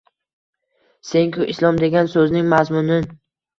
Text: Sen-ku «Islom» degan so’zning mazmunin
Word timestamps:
Sen-ku 1.09 1.47
«Islom» 1.53 1.79
degan 1.85 2.11
so’zning 2.17 2.53
mazmunin 2.57 3.09